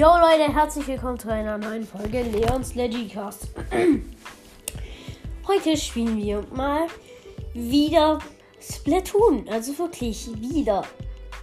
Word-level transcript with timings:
Yo 0.00 0.06
Leute, 0.06 0.50
herzlich 0.50 0.86
willkommen 0.86 1.18
zu 1.18 1.30
einer 1.30 1.58
neuen 1.58 1.86
Folge 1.86 2.22
Leons 2.22 2.74
Legicast. 2.74 3.48
Heute 5.46 5.76
spielen 5.76 6.16
wir 6.16 6.42
mal 6.54 6.86
wieder 7.52 8.18
Splatoon. 8.58 9.46
Also 9.50 9.78
wirklich 9.78 10.30
wieder. 10.40 10.86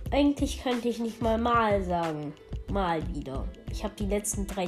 Eigentlich 0.09 0.64
könnte 0.64 0.89
ich 0.89 0.98
nicht 0.98 1.21
mal 1.21 1.38
mal 1.38 1.84
sagen. 1.84 2.34
Mal 2.71 3.07
wieder. 3.14 3.48
Ich 3.71 3.84
habe 3.84 3.93
die 3.93 4.07
letzten 4.07 4.48
drei, 4.48 4.68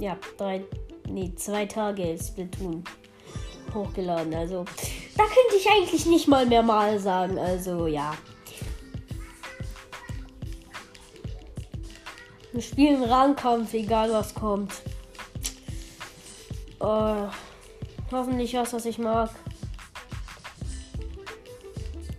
ja, 0.00 0.16
drei, 0.36 0.64
nee, 1.08 1.32
zwei 1.36 1.66
Tage 1.66 2.18
Splatoon 2.20 2.82
hochgeladen. 3.72 4.34
Also 4.34 4.64
da 5.16 5.22
könnte 5.22 5.56
ich 5.56 5.70
eigentlich 5.70 6.04
nicht 6.06 6.26
mal 6.26 6.46
mehr 6.46 6.64
mal 6.64 6.98
sagen. 6.98 7.38
Also 7.38 7.86
ja. 7.86 8.12
Wir 12.52 12.60
spielen 12.60 13.02
Rangkampf, 13.02 13.72
egal 13.72 14.12
was 14.12 14.34
kommt. 14.34 14.82
Uh, 16.80 17.28
hoffentlich 18.10 18.54
was, 18.54 18.72
was 18.74 18.84
ich 18.84 18.98
mag. 18.98 19.30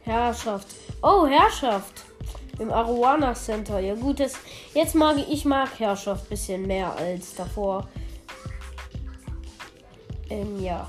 Herrschaft. 0.02 0.68
Oh, 1.02 1.28
Herrschaft. 1.28 2.04
Im 2.60 2.72
Arowana 2.72 3.34
Center. 3.36 3.80
Ja 3.80 3.94
gut, 3.94 4.20
das, 4.20 4.34
jetzt 4.74 4.96
mag 4.96 5.18
ich, 5.18 5.30
ich 5.30 5.46
mag 5.46 5.70
Herrschaft 5.80 6.26
ein 6.26 6.30
bisschen 6.30 6.66
mehr 6.66 6.96
als 6.96 7.36
davor. 7.36 7.88
Ähm, 10.30 10.64
ja. 10.64 10.88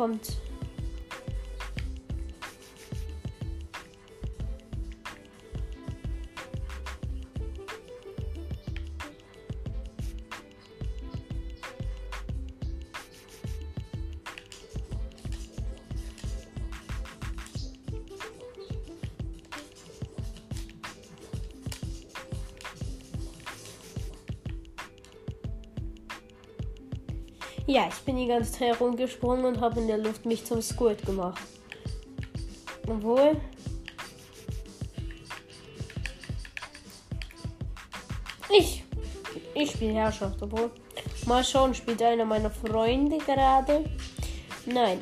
Kommt. 0.00 0.39
Ja, 27.66 27.88
ich 27.88 28.00
bin 28.04 28.16
die 28.16 28.26
ganze 28.26 28.52
Zeit 28.52 28.80
rumgesprungen 28.80 29.44
und 29.44 29.60
habe 29.60 29.80
in 29.80 29.86
der 29.86 29.98
Luft 29.98 30.26
mich 30.26 30.44
zum 30.44 30.60
Squirt 30.60 31.04
gemacht. 31.04 31.40
Obwohl. 32.88 33.36
Ich. 38.50 38.84
Ich 39.54 39.70
spiele 39.70 39.92
Herrschaft, 39.92 40.42
obwohl. 40.42 40.70
Mal 41.26 41.44
schauen, 41.44 41.74
spielt 41.74 42.02
einer 42.02 42.24
meiner 42.24 42.50
Freunde 42.50 43.18
gerade? 43.18 43.84
Nein. 44.66 44.98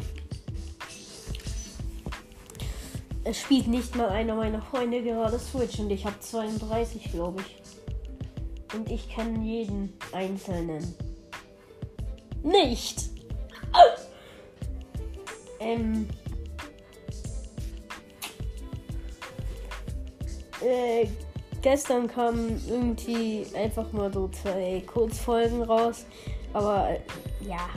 Es 3.24 3.40
spielt 3.40 3.68
nicht 3.68 3.94
mal 3.94 4.08
einer 4.08 4.34
meiner 4.34 4.60
Freunde 4.60 5.02
gerade 5.02 5.38
Switch 5.38 5.78
und 5.78 5.90
ich 5.90 6.04
habe 6.04 6.18
32, 6.18 7.12
glaube 7.12 7.42
ich. 7.42 8.76
Und 8.76 8.90
ich 8.90 9.08
kenne 9.08 9.44
jeden 9.44 9.92
einzelnen 10.12 10.94
nicht. 12.42 13.10
Ähm. 15.60 16.08
Äh, 20.60 21.06
gestern 21.62 22.08
kamen 22.08 22.60
irgendwie 22.68 23.46
einfach 23.54 23.92
mal 23.92 24.12
so 24.12 24.28
zwei 24.28 24.82
Kurzfolgen 24.86 25.62
raus. 25.62 26.04
Aber 26.52 26.90
äh, 26.90 27.00
ja. 27.46 27.68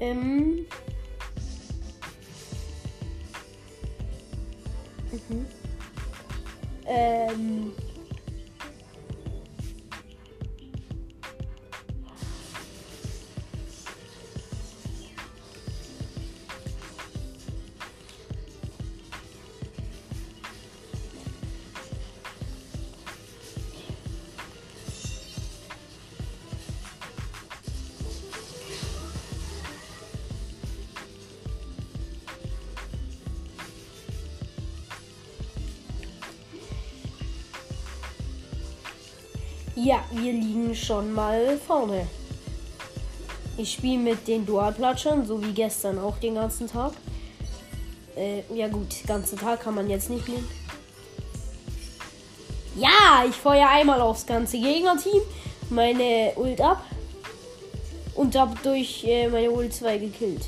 Ähm. 0.00 0.66
Ja, 39.80 40.00
wir 40.10 40.32
liegen 40.32 40.74
schon 40.74 41.12
mal 41.12 41.56
vorne. 41.64 42.08
Ich 43.56 43.74
spiele 43.74 43.98
mit 43.98 44.26
den 44.26 44.44
Dualplatschern, 44.44 45.24
so 45.24 45.40
wie 45.40 45.52
gestern 45.52 46.00
auch 46.00 46.18
den 46.18 46.34
ganzen 46.34 46.66
Tag. 46.66 46.94
Äh, 48.16 48.42
ja 48.52 48.66
gut, 48.66 48.88
ganzen 49.06 49.38
Tag 49.38 49.60
kann 49.60 49.76
man 49.76 49.88
jetzt 49.88 50.10
nicht 50.10 50.26
nehmen. 50.26 50.48
Ja, 52.74 53.24
ich 53.28 53.36
feuer 53.36 53.68
einmal 53.68 54.00
aufs 54.00 54.26
ganze 54.26 54.58
Gegnerteam, 54.58 55.22
meine 55.70 56.32
Ult 56.34 56.60
ab 56.60 56.84
und 58.16 58.34
hab 58.34 58.60
durch 58.64 59.04
äh, 59.04 59.28
meine 59.28 59.52
Ult 59.52 59.72
2 59.72 59.98
gekillt. 59.98 60.42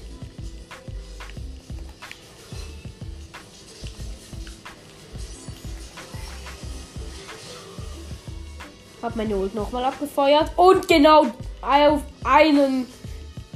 Hab 9.02 9.16
meine 9.16 9.36
Ult 9.36 9.54
nochmal 9.54 9.84
abgefeuert 9.84 10.52
und 10.56 10.86
genau 10.86 11.26
auf 11.62 12.02
einen 12.24 12.86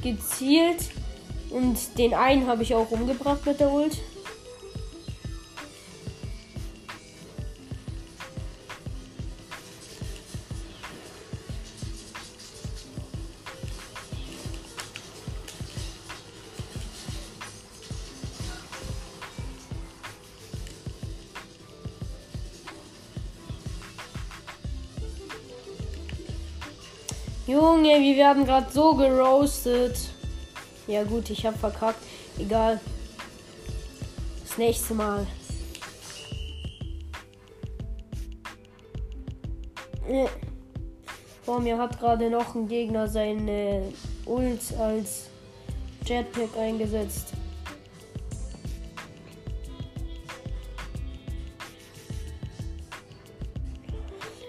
gezielt. 0.01 0.89
Und 1.49 1.77
den 1.97 2.13
einen 2.13 2.47
habe 2.47 2.63
ich 2.63 2.73
auch 2.73 2.89
umgebracht 2.91 3.45
mit 3.45 3.59
der 3.59 3.71
Ult. 3.71 3.97
Werden 28.35 28.47
gerade 28.47 28.69
so 28.69 28.93
geroastet. 28.93 29.97
Ja 30.87 31.05
gut, 31.05 31.29
ich 31.29 31.45
habe 31.45 31.57
verkackt. 31.57 32.01
Egal. 32.37 32.81
Das 34.45 34.57
nächste 34.57 34.93
Mal. 34.93 35.25
Äh. 40.05 40.27
Vor 41.43 41.61
mir 41.61 41.77
hat 41.77 41.97
gerade 41.97 42.29
noch 42.29 42.55
ein 42.55 42.67
Gegner 42.67 43.07
seine 43.07 43.93
Ult 44.25 44.73
als 44.77 45.27
Jetpack 46.05 46.57
eingesetzt. 46.59 47.34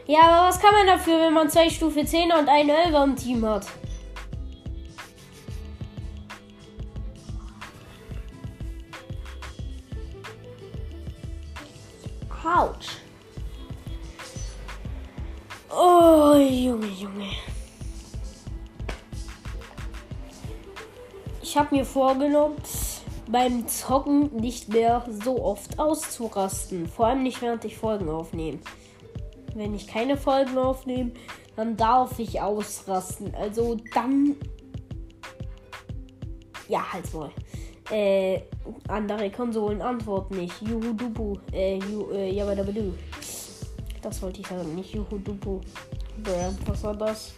Ja, 0.06 0.20
aber 0.22 0.48
was 0.48 0.60
kann 0.60 0.72
man 0.72 0.86
dafür, 0.86 1.20
wenn 1.20 1.32
man 1.32 1.50
zwei 1.50 1.68
Stufe 1.68 2.00
10er 2.00 2.38
und 2.38 2.48
einen 2.48 2.70
11er 2.70 3.04
im 3.04 3.16
Team 3.16 3.44
hat? 3.44 3.66
Autsch. 12.44 12.98
Oh, 15.68 16.34
Junge, 16.36 16.86
Junge. 16.86 17.26
ich 21.56 21.60
habe 21.60 21.74
mir 21.74 21.86
vorgenommen, 21.86 22.56
beim 23.28 23.66
Zocken 23.66 24.30
nicht 24.36 24.68
mehr 24.68 25.06
so 25.24 25.42
oft 25.42 25.78
auszurasten. 25.78 26.86
Vor 26.86 27.06
allem 27.06 27.22
nicht, 27.22 27.40
während 27.40 27.64
ich 27.64 27.78
Folgen 27.78 28.10
aufnehme. 28.10 28.58
Wenn 29.56 29.74
ich 29.74 29.86
keine 29.86 30.18
Folgen 30.18 30.58
aufnehme, 30.58 31.12
dann 31.56 31.76
darf 31.76 32.18
ich 32.18 32.40
ausrasten. 32.40 33.34
Also 33.34 33.78
dann. 33.94 34.36
Ja, 36.68 36.92
halt 36.92 37.12
mal. 37.14 37.30
Äh, 37.90 38.42
andere 38.88 39.30
Konsolen 39.30 39.80
antworten 39.80 40.36
nicht. 40.36 40.60
Juhu 40.60 40.92
Dubu. 40.92 41.38
Äh, 41.52 41.78
ju, 41.78 42.10
äh, 42.10 42.30
Yabadabadu. 42.34 42.92
Das 44.02 44.20
wollte 44.20 44.40
ich 44.40 44.46
sagen, 44.46 44.74
nicht 44.74 44.92
Juhu 44.92 45.16
Dubu. 45.18 45.60
Was 46.66 46.82
war 46.82 46.94
das? 46.94 47.32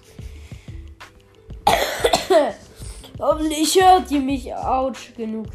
Hoffentlich 3.20 3.81
hört 3.81 4.11
ihr 4.11 4.20
mich. 4.20 4.53
Autsch, 4.55 5.15
genug. 5.15 5.47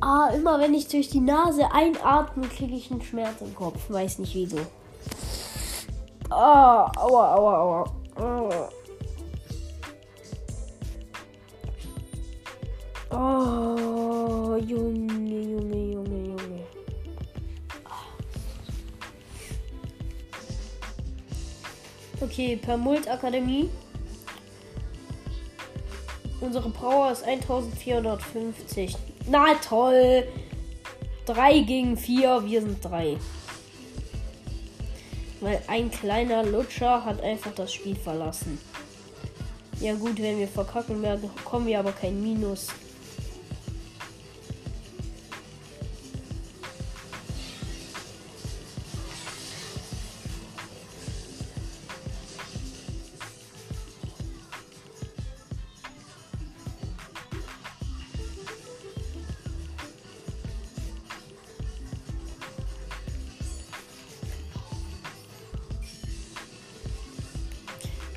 Ah, 0.00 0.30
immer 0.34 0.58
wenn 0.58 0.74
ich 0.74 0.88
durch 0.88 1.10
die 1.10 1.20
Nase 1.20 1.70
einatme, 1.70 2.48
kriege 2.48 2.74
ich 2.74 2.90
einen 2.90 3.02
Schmerz 3.02 3.40
im 3.40 3.54
Kopf. 3.54 3.88
Weiß 3.88 4.18
nicht 4.18 4.34
wieso. 4.34 4.58
Ah, 6.34 6.90
aua, 6.96 7.34
aua, 7.34 7.84
aua. 8.16 8.68
Oh, 13.10 14.56
Junge, 14.66 15.42
Junge, 15.52 15.92
Junge, 15.92 16.20
Junge. 16.28 16.64
Okay, 22.22 22.56
per 22.56 22.78
Mult 22.78 23.06
Akademie. 23.08 23.68
Unsere 26.40 26.70
Power 26.70 27.12
ist 27.12 27.24
1450. 27.24 28.96
Na 29.28 29.54
toll. 29.56 30.26
3 31.26 31.60
gegen 31.60 31.96
4, 31.98 32.44
wir 32.46 32.62
sind 32.62 32.82
3. 32.82 33.18
Weil 35.42 35.60
ein 35.66 35.90
kleiner 35.90 36.44
Lutscher 36.44 37.04
hat 37.04 37.20
einfach 37.20 37.52
das 37.52 37.74
Spiel 37.74 37.96
verlassen. 37.96 38.60
Ja 39.80 39.92
gut, 39.94 40.22
wenn 40.22 40.38
wir 40.38 40.46
verkacken, 40.46 41.02
bekommen 41.02 41.66
wir 41.66 41.80
aber 41.80 41.90
kein 41.90 42.22
Minus. 42.22 42.68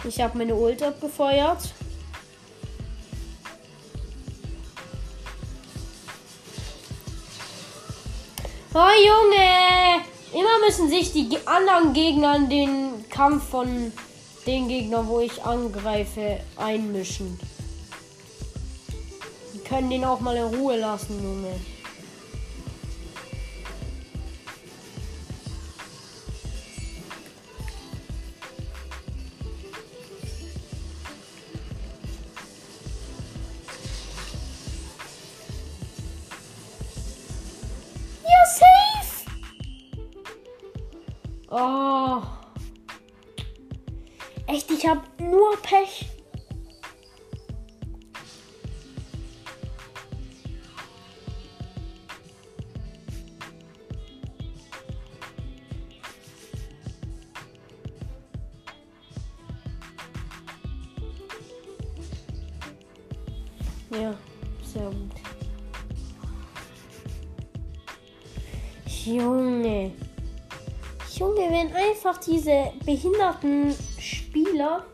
Ich 0.08 0.22
habe 0.22 0.38
meine 0.38 0.56
Ult 0.56 0.84
abgefeuert. 0.84 1.74
Oh 8.74 8.80
Junge! 8.80 10.04
Immer 10.34 10.60
müssen 10.66 10.90
sich 10.90 11.12
die 11.14 11.30
anderen 11.46 11.94
Gegner 11.94 12.36
in 12.36 12.50
den 12.50 13.10
Kampf 13.10 13.50
von 13.50 13.92
den 14.46 14.68
Gegnern, 14.68 15.08
wo 15.08 15.22
ich 15.22 15.44
angreife, 15.44 16.40
einmischen. 16.58 17.40
Die 19.54 19.60
können 19.60 19.90
den 19.90 20.06
auch 20.06 20.20
mal 20.20 20.36
in 20.36 20.44
Ruhe 20.44 20.78
lassen, 20.78 21.24
Junge. 21.24 21.60
Einfach 72.16 72.20
diese 72.20 72.72
behinderten 72.86 73.74
Spieler 74.00 74.86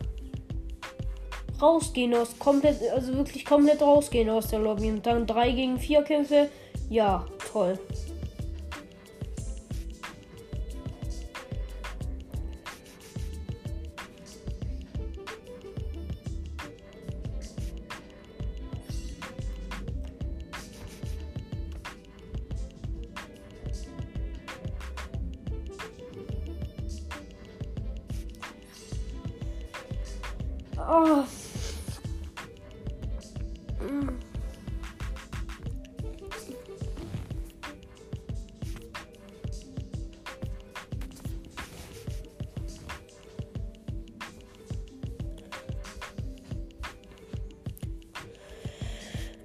rausgehen 1.61 2.13
aus 2.13 2.37
komplett, 2.39 2.77
also 2.93 3.13
wirklich 3.13 3.45
komplett 3.45 3.81
rausgehen 3.81 4.29
aus 4.29 4.47
der 4.47 4.59
Lobby 4.59 4.89
und 4.89 5.05
dann 5.05 5.27
3 5.27 5.51
gegen 5.51 5.79
4 5.79 6.01
Kämpfe, 6.03 6.49
ja, 6.89 7.25
toll. 7.51 7.77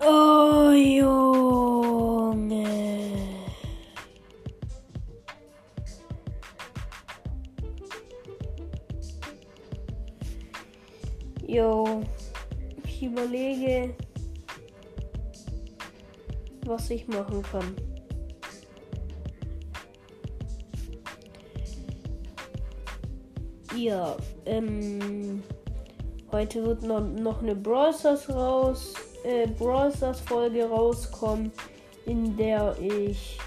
Oh, 0.09 0.71
Junge. 0.71 1.17
Jo, 11.45 12.05
ich 12.85 13.03
überlege, 13.03 13.97
was 16.65 16.89
ich 16.91 17.09
machen 17.09 17.43
kann. 17.43 17.75
Ja, 23.75 24.17
ähm, 24.45 25.43
heute 26.31 26.65
wird 26.65 26.83
noch, 26.85 27.01
noch 27.01 27.43
eine 27.43 27.57
Brawl 27.57 27.93
Stars 27.93 28.31
raus, 28.31 28.95
äh, 29.27 29.47
Brawl 29.47 29.93
Stars 29.93 30.21
Folge 30.21 30.65
rauskommen, 30.69 31.51
in 32.07 32.37
der 32.37 32.77
ich, 32.81 33.39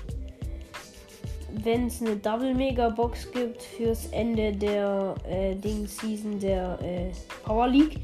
wenn 1.63 1.88
es 1.88 2.01
eine 2.01 2.17
Double 2.17 2.53
Mega 2.53 2.89
Box 2.89 3.31
gibt 3.31 3.63
fürs 3.63 4.07
Ende 4.07 4.51
der 4.51 5.15
äh, 5.27 5.55
Ding 5.55 5.88
Season 5.88 6.39
der 6.39 6.77
äh, 6.81 7.12
Power 7.43 7.67
League, 7.67 7.98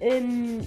ähm, 0.00 0.60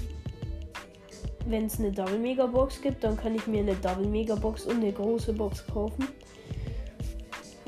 wenn 1.47 1.65
es 1.65 1.79
eine 1.79 1.91
Double 1.91 2.19
Mega 2.19 2.45
Box 2.45 2.79
gibt, 2.81 3.03
dann 3.03 3.17
kann 3.17 3.35
ich 3.35 3.47
mir 3.47 3.61
eine 3.61 3.75
Double 3.75 4.07
Mega 4.07 4.35
Box 4.35 4.65
und 4.65 4.77
eine 4.77 4.91
große 4.91 5.33
Box 5.33 5.65
kaufen. 5.65 6.07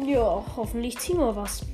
Ja, 0.06 0.44
hoffentlich 0.56 0.98
ziehen 1.00 1.18
wir 1.18 1.36
was. 1.36 1.66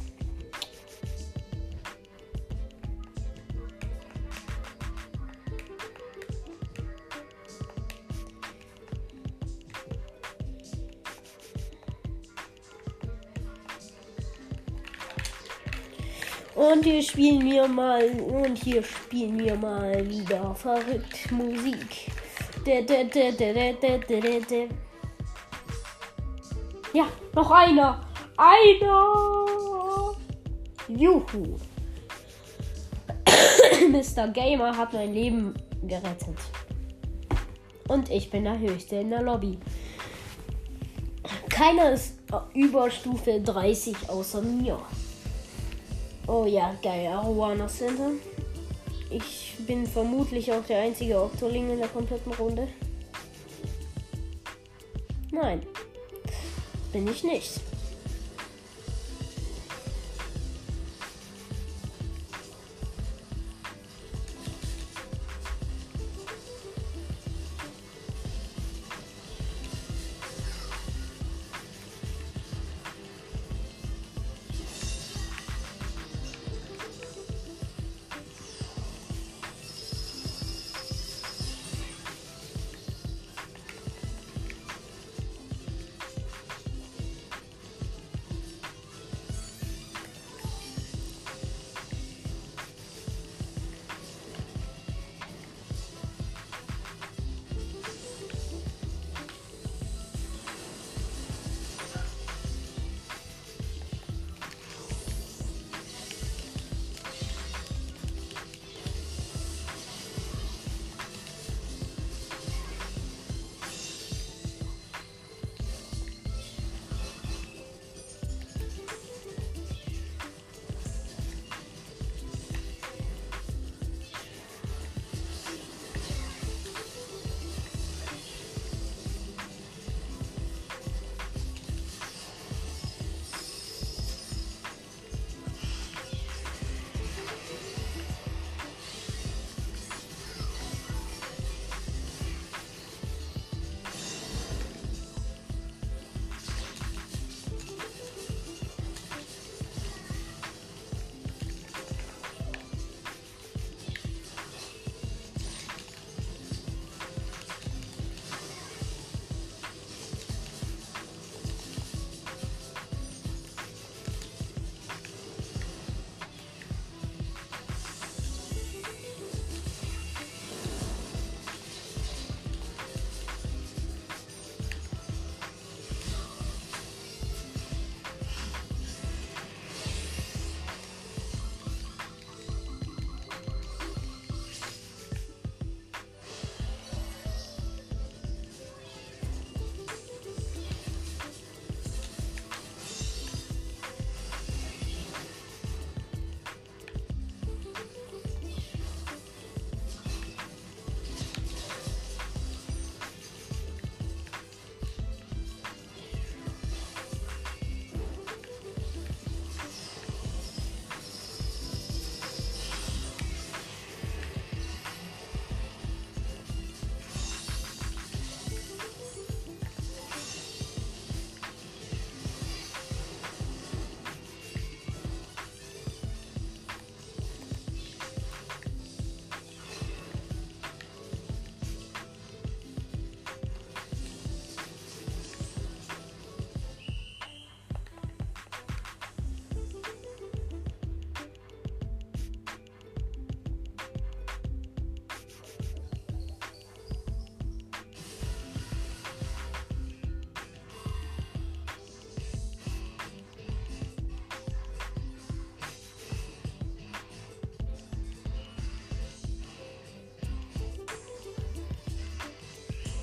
Und 16.60 16.84
hier 16.84 17.02
spielen 17.02 17.42
wir 17.50 17.70
mal 17.70 18.04
und 18.20 18.58
hier 18.58 18.84
spielen 18.84 19.40
wir 19.40 19.56
mal 19.56 20.06
wieder 20.10 20.54
verrückt 20.54 21.32
Musik. 21.32 22.12
Ja, 26.94 27.08
noch 27.34 27.50
einer. 27.50 28.06
Einer. 28.36 29.06
Juhu. 30.90 31.58
Mr. 33.90 34.28
Gamer 34.28 34.76
hat 34.76 34.92
mein 34.92 35.14
Leben 35.14 35.54
gerettet. 35.84 36.40
Und 37.88 38.12
ich 38.12 38.30
bin 38.30 38.44
der 38.44 38.60
Höchste 38.60 38.98
in 38.98 39.12
der 39.12 39.22
Lobby. 39.22 39.58
Keiner 41.48 41.92
ist 41.94 42.20
über 42.54 42.92
Stufe 42.92 43.40
30 43.40 43.96
außer 44.10 44.42
mir. 44.42 44.78
Oh 46.32 46.46
ja, 46.46 46.76
geil. 46.84 47.08
Arowana 47.08 47.68
Center. 47.68 48.12
Ich 49.10 49.56
bin 49.66 49.88
vermutlich 49.88 50.52
auch 50.52 50.64
der 50.64 50.82
einzige 50.82 51.20
Oktoling 51.20 51.72
in 51.72 51.80
der 51.80 51.88
kompletten 51.88 52.32
Runde. 52.34 52.68
Nein, 55.32 55.64
bin 56.94 57.08
ich 57.08 57.24
nicht. 57.24 57.69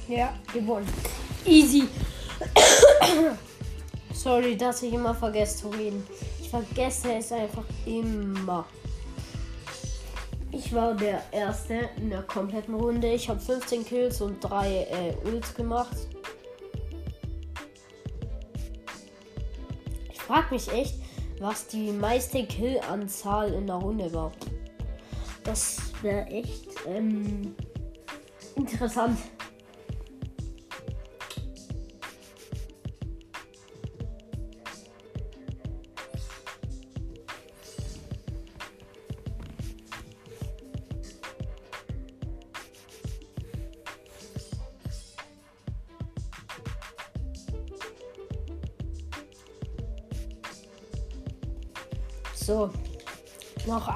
Ja, 0.09 0.35
gewonnen. 0.53 0.87
Easy. 1.45 1.89
Sorry, 4.13 4.57
dass 4.57 4.83
ich 4.83 4.93
immer 4.93 5.15
vergesse 5.15 5.59
zu 5.59 5.69
reden. 5.71 6.07
Ich 6.41 6.49
vergesse 6.49 7.15
es 7.15 7.33
einfach 7.33 7.65
immer. 7.85 8.65
Ich 10.53 10.73
war 10.73 10.95
der 10.95 11.23
Erste 11.33 11.91
in 11.97 12.11
der 12.11 12.23
kompletten 12.23 12.75
Runde. 12.75 13.13
Ich 13.13 13.29
habe 13.29 13.41
15 13.41 13.85
Kills 13.85 14.21
und 14.21 14.41
3 14.41 14.69
äh, 14.69 15.29
Ults 15.29 15.55
gemacht. 15.55 15.97
Ich 20.13 20.21
frage 20.21 20.55
mich 20.55 20.73
echt, 20.73 20.95
was 21.41 21.67
die 21.67 21.91
meiste 21.91 22.45
Killanzahl 22.47 23.53
in 23.53 23.67
der 23.67 23.77
Runde 23.77 24.13
war. 24.13 24.33
Das 25.45 25.79
wäre 26.03 26.27
echt 26.27 26.69
ähm, 26.87 27.55
interessant. 28.55 29.19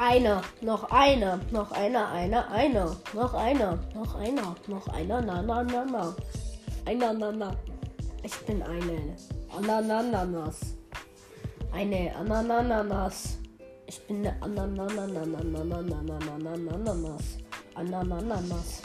Einer, 0.01 0.41
noch 0.63 0.91
einer, 0.91 1.39
noch 1.51 1.73
einer, 1.73 2.09
einer, 2.09 2.51
einer, 2.51 2.97
noch 3.13 3.35
einer, 3.35 3.79
noch 3.95 4.15
einer, 4.15 4.57
noch 4.67 4.89
einer, 4.89 5.21
na, 5.21 5.43
na, 5.43 5.63
na, 5.63 5.85
na. 5.85 6.17
Einer, 6.87 7.13
na, 7.13 7.31
na. 7.31 7.57
Ich 8.23 8.35
bin 8.47 8.63
eine 8.63 9.15
Anananas. 9.55 10.75
Eine 11.73 12.17
Anananas. 12.17 13.39
Ich 13.87 14.01
bin 14.07 14.27
eine 14.27 14.43
Anananas. 14.43 15.05
Anananas. 17.75 18.83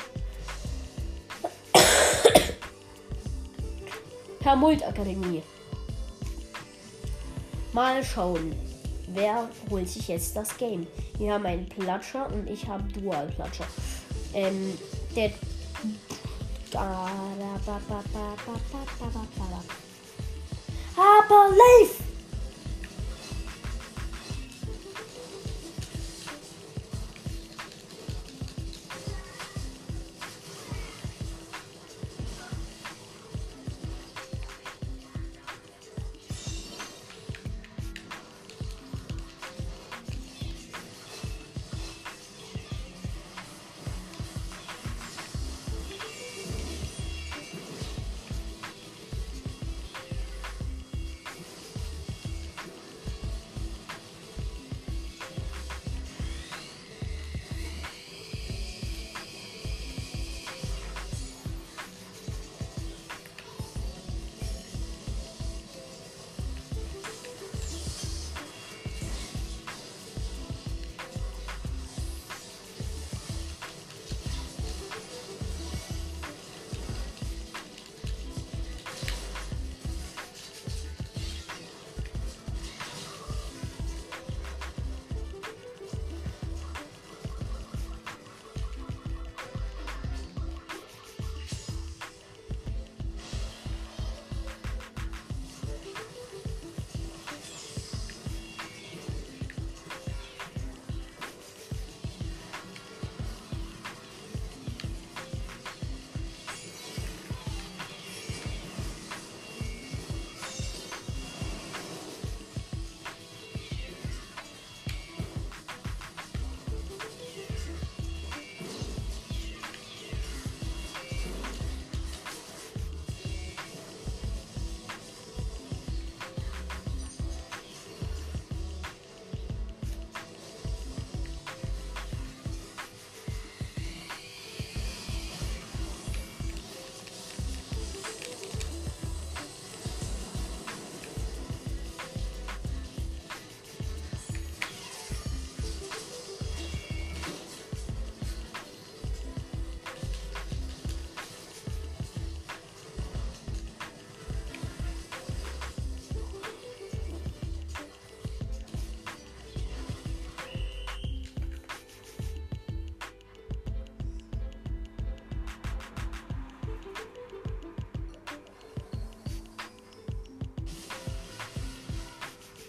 Hermult 4.41 4.83
Akademie. 4.87 5.43
Mal 7.71 8.03
schauen, 8.03 8.53
wer 9.15 9.49
holt 9.69 9.89
sich 9.89 10.07
jetzt 10.07 10.35
das 10.35 10.55
Game. 10.57 10.85
Wir 11.17 11.33
haben 11.33 11.45
einen 11.45 11.67
Platscher 11.67 12.31
und 12.31 12.49
ich 12.49 12.67
habe 12.67 12.83
Dual 12.93 13.27
Platscher. 13.27 13.65
Ähm, 14.33 14.77
der. 15.15 15.31
Aber 20.97 21.49
Leif! 21.49 22.04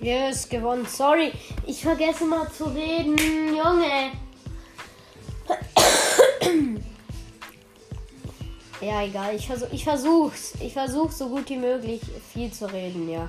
Yes, 0.07 0.49
gewonnen. 0.49 0.87
Sorry, 0.87 1.33
ich 1.67 1.83
vergesse 1.83 2.25
mal 2.27 2.49
zu 2.53 2.67
reden, 2.67 3.19
Junge. 3.49 4.13
ja, 8.81 9.03
egal. 9.03 9.35
Ich, 9.35 9.49
versuch, 9.49 9.67
ich 9.73 9.83
versuch's. 9.83 10.53
Ich 10.61 10.73
versuch 10.75 11.11
so 11.11 11.29
gut 11.29 11.51
wie 11.51 11.57
möglich 11.57 12.01
viel 12.33 12.53
zu 12.53 12.67
reden, 12.73 13.09
ja. 13.11 13.29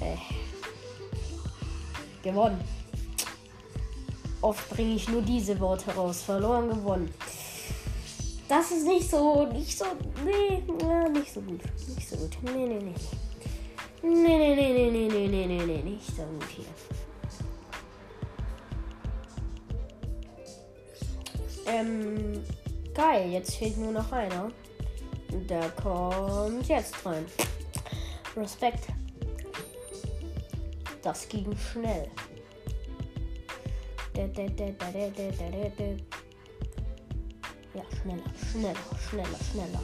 Äh. 0.00 0.16
Gewonnen. 2.24 2.60
Oft 4.40 4.68
bringe 4.70 4.96
ich 4.96 5.08
nur 5.08 5.22
diese 5.22 5.60
Worte 5.60 5.94
raus. 5.94 6.20
Verloren, 6.20 6.68
gewonnen. 6.68 7.14
Das 8.48 8.72
ist 8.72 8.84
nicht 8.84 9.08
so, 9.08 9.46
nicht 9.52 9.78
so, 9.78 9.84
nee, 10.24 10.64
ja, 10.82 11.08
nicht 11.08 11.32
so 11.32 11.40
gut. 11.42 11.60
Nicht 11.94 12.08
so 12.08 12.16
gut. 12.16 12.36
Nee, 12.42 12.66
nee, 12.66 12.80
nee. 12.80 13.27
Nee, 14.00 14.38
nee, 14.38 14.54
nee, 14.54 14.72
nee, 14.72 14.90
nee, 14.90 15.08
nee, 15.08 15.28
nee, 15.28 15.46
nee, 15.46 15.66
nee, 15.66 15.82
nicht 15.82 16.06
so 16.06 16.22
gut 16.22 16.44
hier. 16.44 16.64
Ähm, 21.66 22.44
geil, 22.94 23.30
jetzt 23.30 23.56
fehlt 23.56 23.76
nur 23.76 23.90
noch 23.90 24.12
einer. 24.12 24.52
Der 25.48 25.68
kommt 25.70 26.68
jetzt 26.68 27.04
rein. 27.04 27.26
Respekt. 28.36 28.86
Das 31.02 31.28
ging 31.28 31.56
schnell. 31.56 32.08
Ja, 37.74 37.82
schneller, 38.00 38.22
schneller, 38.50 38.74
schneller, 39.10 39.38
schneller. 39.50 39.82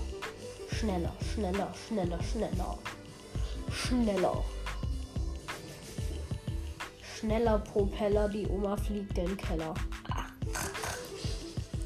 Schneller, 0.70 1.12
schneller, 1.34 1.74
schneller, 1.88 2.22
schneller 2.22 2.78
schneller. 3.74 4.44
Schneller 7.18 7.58
Propeller, 7.58 8.28
die 8.28 8.46
Oma 8.46 8.76
fliegt 8.76 9.18
in 9.18 9.26
den 9.26 9.36
Keller. 9.36 9.74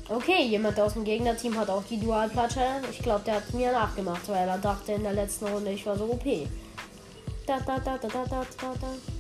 Okay, 0.09 0.47
jemand 0.47 0.81
aus 0.81 0.95
dem 0.95 1.05
Gegnerteam 1.05 1.59
hat 1.59 1.69
auch 1.69 1.85
die 1.85 2.01
Dualplatte. 2.01 2.61
Ich 2.91 3.01
glaube, 3.01 3.25
der 3.27 3.35
hat 3.37 3.53
mir 3.53 3.73
nachgemacht, 3.73 4.29
weil 4.29 4.49
er 4.49 4.59
dachte 4.59 4.93
in 4.93 5.03
der 5.03 5.13
letzten 5.13 5.47
Runde, 5.47 5.71
ich 5.71 5.85
war 5.85 5.97
so 5.97 6.05
OP. 6.05 6.25
Da, 7.47 7.61
da, 7.61 7.79
da, 7.79 7.99
da, 7.99 8.09
da, 8.09 8.25
da, 8.25 8.47
da. 8.81 9.18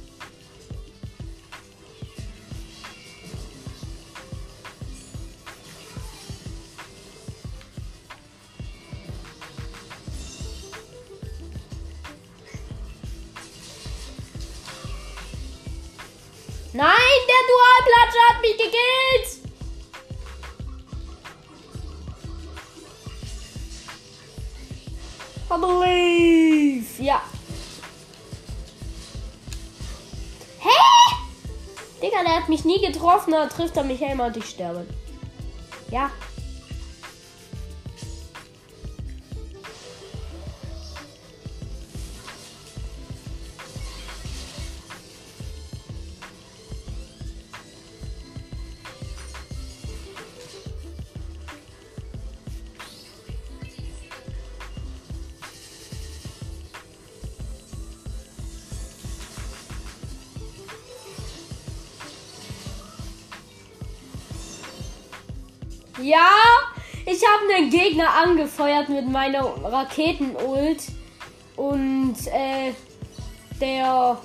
Nein, 16.72 17.20
der 17.28 17.42
Dualplatscher 17.48 18.24
hat 18.28 18.42
mich 18.42 18.56
gekillt. 18.56 19.48
I 25.50 25.58
believe. 25.58 27.02
Ja. 27.02 27.22
Hä? 30.58 30.68
Digga, 32.02 32.22
der 32.22 32.36
hat 32.36 32.48
mich 32.50 32.64
nie 32.66 32.80
getroffen, 32.80 33.32
da 33.32 33.46
trifft 33.46 33.76
er 33.78 33.84
mich 33.84 34.04
einmal 34.04 34.28
und 34.28 34.36
ich 34.36 34.50
sterbe. 34.50 34.86
Ja. 35.90 36.10
Ja, 66.02 66.30
ich 67.06 67.20
habe 67.26 67.54
einen 67.54 67.70
Gegner 67.70 68.08
angefeuert 68.22 68.88
mit 68.88 69.08
meiner 69.08 69.42
Raketenult. 69.64 70.82
Und 71.56 72.14
äh, 72.28 72.72
der 73.60 74.18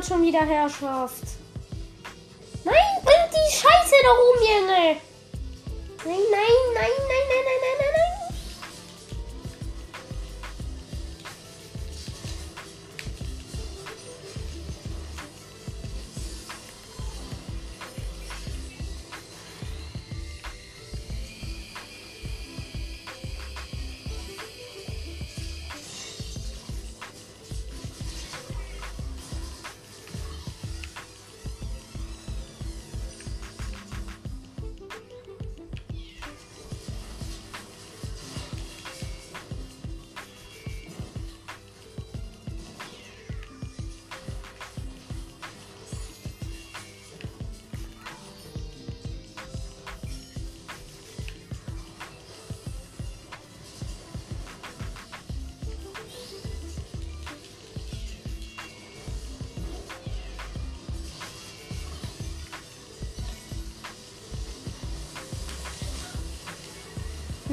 hat 0.00 0.06
schon 0.06 0.22
wieder 0.22 0.46
Herrschaft. 0.46 1.24
Nein, 2.64 2.74
bringt 3.04 3.32
die 3.32 3.52
Scheiße 3.52 3.96
da 4.02 4.10
rum, 4.10 4.38
Junge. 4.40 4.96
Nein, 6.06 6.24
nein, 6.30 6.54
nein, 6.74 6.88
nein, 6.88 6.88
nein, 6.88 6.88
nein, 6.88 7.06
nein, 7.08 7.19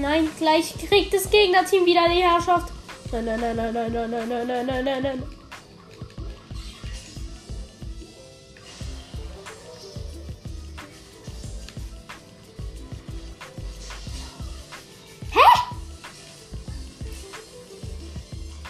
Nein, 0.10 0.30
gleich 0.38 0.74
kriegt 0.88 1.13
das 1.13 1.30
Gegnerteam 1.30 1.86
wieder 1.86 2.08
die 2.08 2.24
Herrschaft. 2.24 2.72
Nein, 3.12 3.26
nein, 3.26 3.41
nein, 3.41 3.58
nein, 3.58 3.74
nein, 3.74 3.91
nein, 3.91 4.30
nein, 4.30 4.48
nein, 4.48 4.65
nein, 4.65 4.86
nein, 4.86 5.04
nein? 5.04 5.24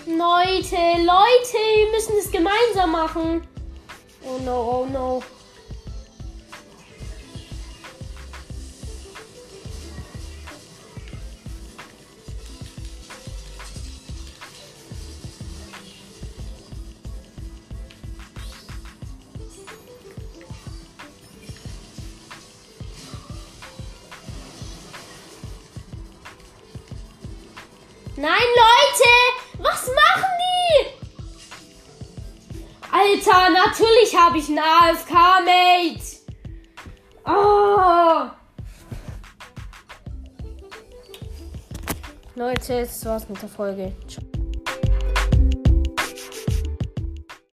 Leute, 0.07 0.75
Leute, 1.03 1.57
wir 1.75 1.91
müssen 1.91 2.17
es 2.17 2.31
gemeinsam 2.31 2.91
machen. 2.91 3.47
Oh 4.25 4.39
no, 4.43 4.81
oh 4.81 4.85
no. 4.91 5.36
Habe 34.17 34.39
ich 34.39 34.49
einen 34.49 34.59
AFK-Mate. 34.59 36.17
Oh. 37.25 38.29
Leute, 42.35 42.81
das 42.81 43.05
war's 43.05 43.27
mit 43.29 43.41
der 43.41 43.49
Folge. 43.49 43.93
Ciao. 44.07 44.26